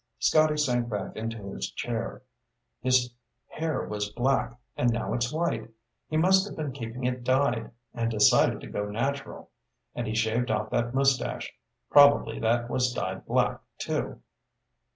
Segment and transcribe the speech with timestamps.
[0.17, 2.23] Scotty sank back into his chair.
[2.79, 3.13] "His
[3.49, 5.69] hair was black, and now it's white.
[6.09, 9.51] He must have been keeping it dyed, and decided to go natural.
[9.93, 11.53] And he shaved off that mustache.
[11.91, 14.23] Probably that was dyed black, too."